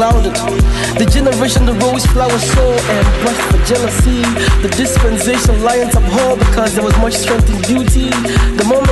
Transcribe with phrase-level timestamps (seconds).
[0.00, 0.98] sun overclouded.
[0.98, 4.22] The generation, the rose flower saw and blushed for jealousy.
[4.64, 8.08] The dispensation lions abhor because there was much strength in beauty.
[8.56, 8.89] The moment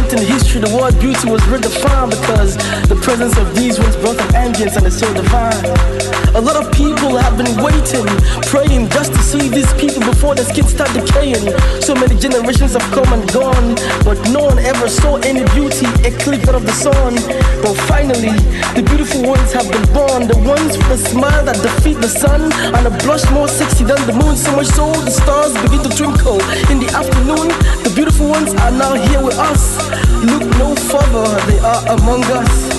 [0.49, 2.57] history, the word beauty was redefined because
[2.89, 5.61] the presence of these ones brought an ambience and it's so divine.
[6.37, 8.07] A lot of people have been waiting,
[8.49, 11.53] praying just to see these people before their skin start decaying.
[11.81, 13.75] So many generations have come and gone,
[14.05, 17.17] but no one ever saw any beauty eclipsed of the sun.
[17.61, 18.33] But finally,
[18.77, 22.53] the beautiful ones have been born, the ones with a smile that defeat the sun,
[22.77, 24.37] and a blush more sexy than the moon.
[24.37, 26.41] So much so the stars begin to twinkle
[26.73, 27.49] in the afternoon.
[27.85, 29.98] The beautiful ones are now here with us.
[30.27, 32.75] Look no further, they are among us.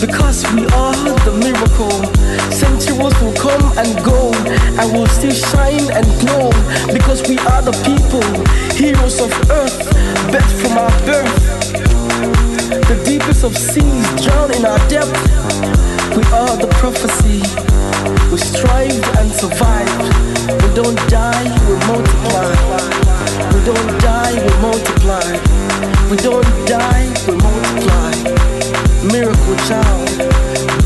[0.00, 0.94] Because we are
[1.26, 2.04] the miracle.
[2.52, 4.30] Centuries will come and go,
[4.78, 6.50] and we'll still shine and glow.
[6.92, 8.22] Because we are the people,
[8.76, 9.90] heroes of earth,
[10.30, 11.34] birth from our birth.
[12.86, 15.18] The deepest of seas drown in our depth.
[16.14, 17.42] We are the prophecy.
[18.30, 19.90] We strive and survive.
[20.62, 22.54] We don't die, we multiply.
[23.52, 25.85] We don't die, we multiply.
[26.08, 28.14] We don't die, we multiply.
[29.10, 30.06] Miracle child,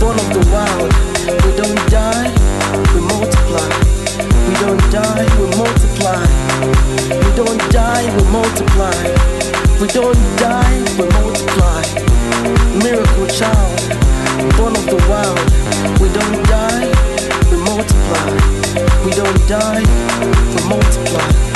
[0.01, 0.89] born of the wild.
[1.45, 2.33] We don't die,
[2.95, 3.69] we multiply.
[4.49, 6.25] We don't die, we multiply.
[7.05, 8.97] We don't die, we multiply.
[9.79, 11.85] We don't die, we multiply.
[12.83, 13.77] Miracle child,
[14.57, 16.01] born of the wild.
[16.01, 16.89] We don't die,
[17.51, 18.01] we multiply.
[19.31, 19.83] won't die,
[20.55, 21.50] will multiply.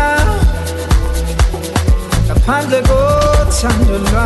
[2.27, 4.25] ngaphandle kothandolwa.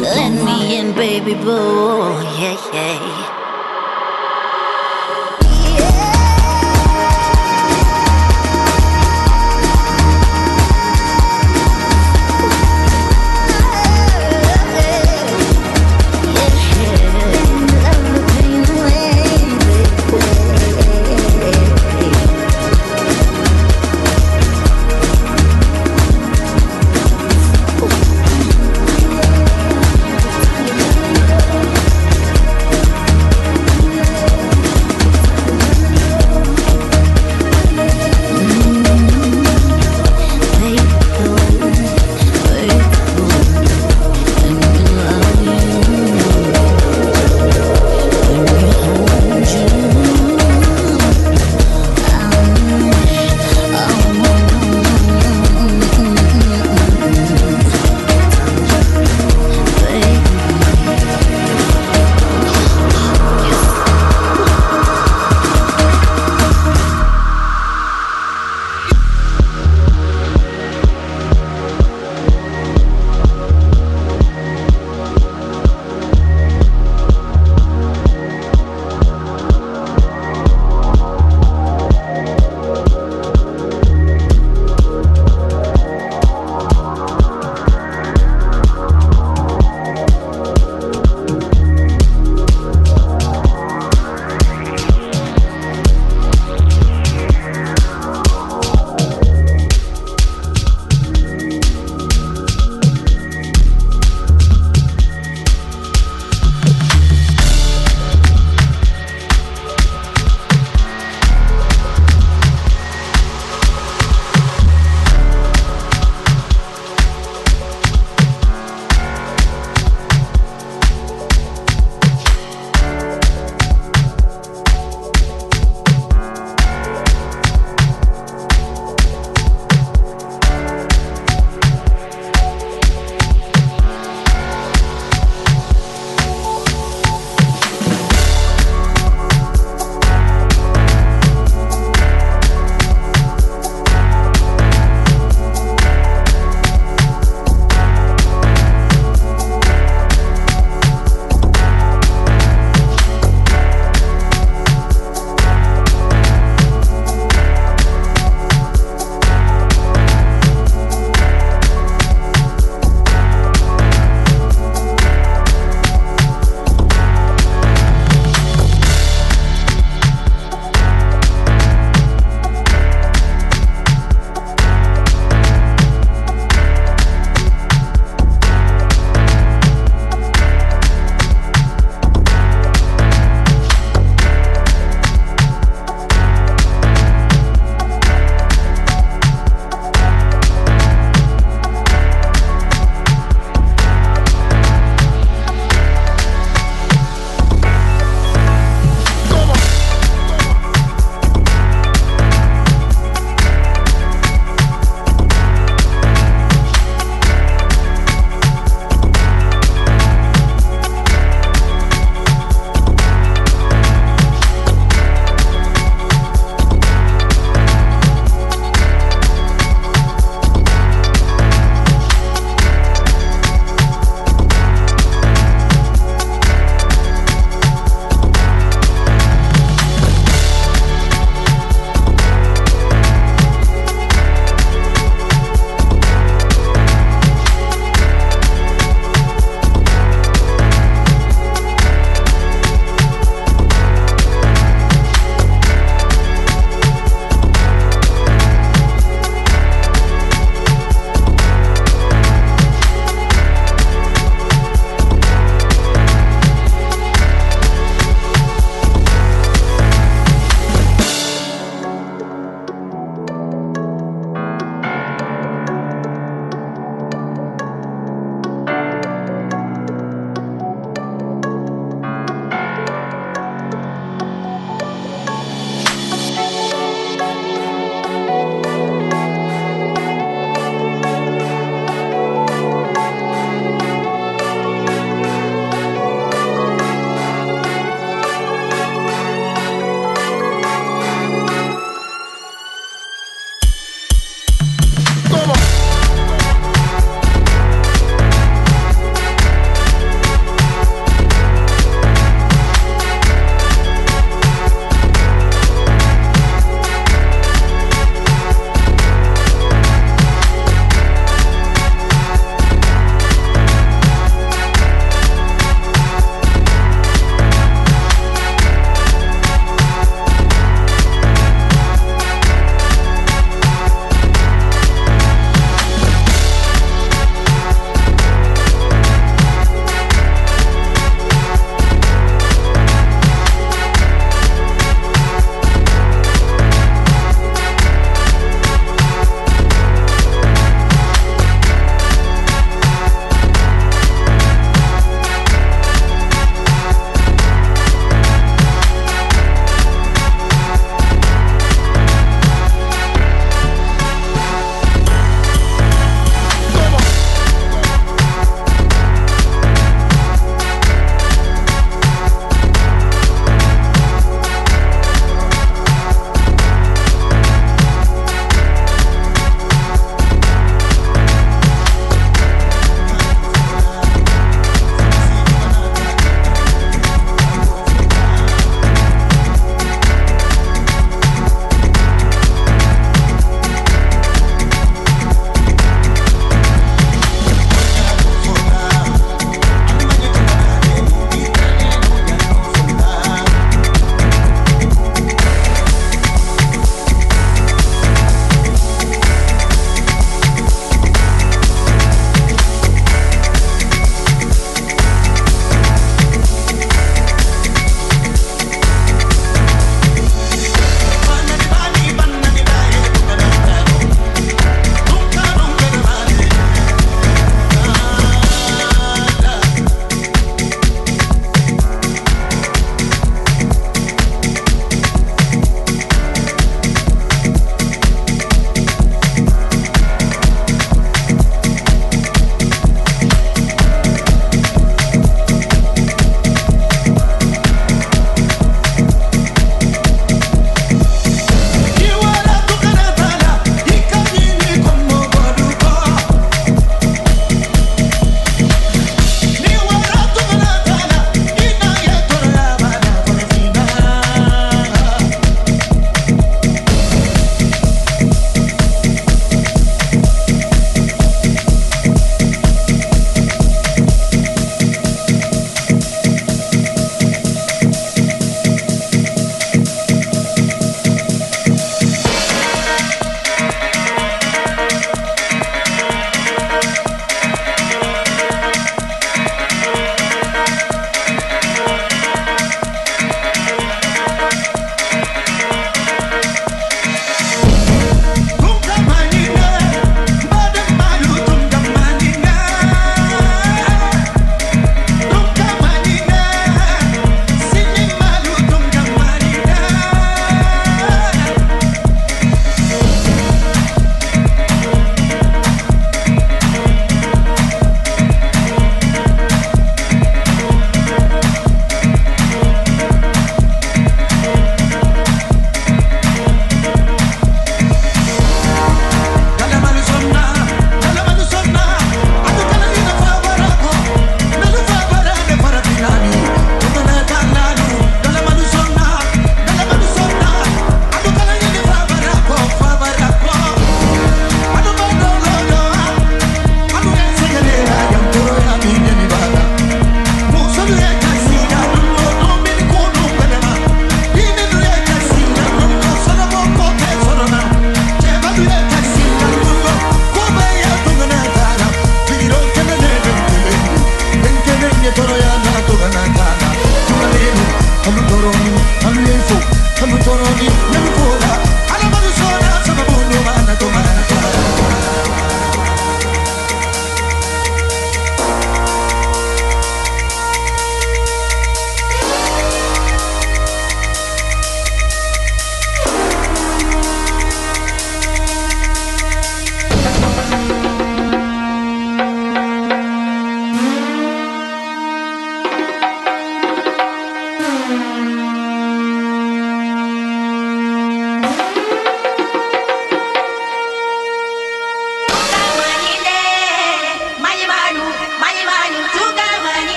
[0.00, 2.22] Let me in, baby boy.
[2.38, 3.37] Yeah, yeah.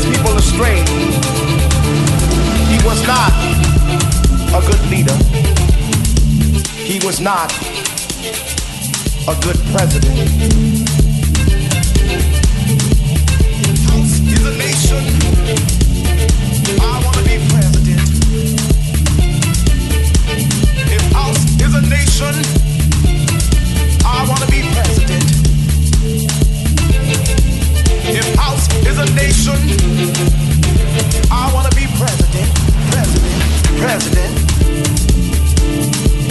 [0.00, 0.78] His people astray.
[2.68, 3.32] He was not
[4.54, 5.16] a good leader.
[6.74, 7.52] He was not
[9.28, 10.16] a good president.
[13.88, 15.04] House is a nation.
[16.80, 18.00] I want to be president.
[20.90, 22.70] If house is a nation.
[24.04, 24.59] I wanna be
[29.00, 29.56] a nation,
[31.30, 32.48] I wanna be president,
[32.92, 33.40] president,
[33.80, 34.32] president.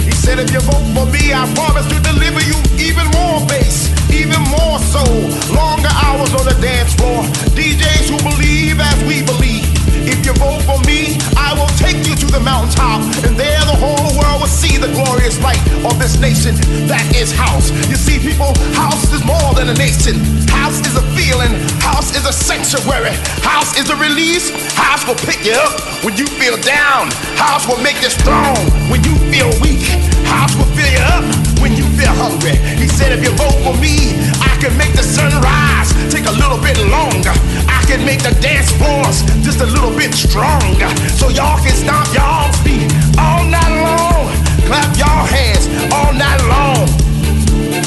[0.04, 3.90] He said, if you vote for me, I promise to deliver you even more bass,
[4.12, 5.20] even more soul,
[5.54, 7.24] longer hours on the dance floor.
[7.58, 9.69] DJs who believe as we believe.
[10.08, 13.76] If you vote for me, I will take you to the mountaintop, and there the
[13.76, 16.56] whole world will see the glorious light of this nation
[16.88, 17.70] that is house.
[17.88, 20.20] You see, people, house is more than a nation.
[20.48, 21.52] House is a feeling,
[21.84, 23.12] house is a sanctuary,
[23.44, 24.48] house is a release.
[24.72, 28.56] House will pick you up when you feel down, house will make you strong
[28.88, 29.84] when you feel weak.
[30.24, 31.24] House will fill you up
[31.60, 32.56] when you feel hungry.
[32.80, 36.36] He said, if you vote for me, I can make the sun rise take a
[36.36, 37.32] little bit longer.
[37.68, 40.88] I can make the dance floors just a little bit stronger.
[41.16, 44.28] So y'all can stomp y'all feet all night long.
[44.68, 46.84] Clap y'all hands all night long.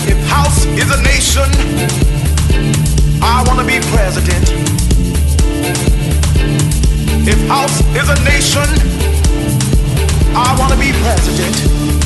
[0.10, 1.49] If house is a nation,
[3.22, 4.49] I wanna be president.
[7.27, 8.68] If house is a nation,
[10.35, 12.03] I wanna be president.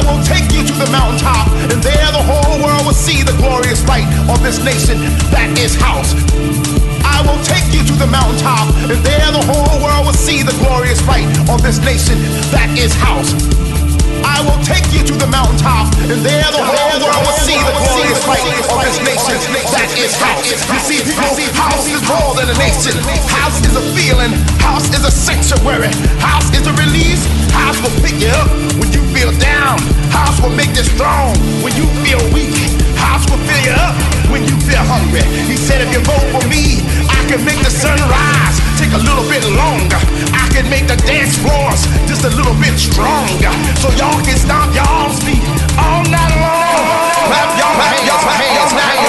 [0.00, 3.36] I will take you to the mountaintop, and there the whole world will see the
[3.36, 4.96] glorious light of this nation
[5.28, 6.16] that is house.
[7.04, 10.56] I will take you to the mountaintop, and there the whole world will see the
[10.56, 12.16] glorious light of this nation
[12.48, 13.36] that is house.
[14.24, 17.74] I will take you to the mountaintop, and there the whole world will see the
[17.76, 18.40] glorious light
[18.72, 19.36] of this nation
[19.68, 20.48] that is house.
[20.48, 21.04] You see,
[21.52, 22.96] house is more than a nation.
[23.28, 24.32] House is a feeling.
[24.64, 25.92] House is a sanctuary.
[26.24, 27.20] House is a release.
[27.52, 28.48] House will pick you up
[28.80, 29.76] when you feel down,
[30.08, 31.36] house will make you strong.
[31.60, 32.56] When you feel weak,
[32.96, 33.92] house will fill you up.
[34.32, 37.68] When you feel hungry, he said, if you vote for me, I can make the
[37.68, 38.56] sun rise.
[38.80, 40.00] Take a little bit longer.
[40.32, 43.52] I can make the dance floors just a little bit stronger.
[43.76, 45.44] So y'all can stomp your arms feet
[45.76, 46.80] all night long.
[47.28, 48.99] Clap your hands, hands, hands, hands.